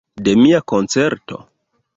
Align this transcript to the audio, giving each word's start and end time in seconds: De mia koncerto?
De 0.27 0.33
mia 0.45 0.61
koncerto? 0.73 1.41